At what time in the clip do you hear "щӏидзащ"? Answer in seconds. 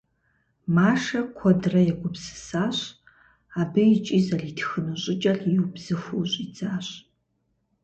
6.31-6.87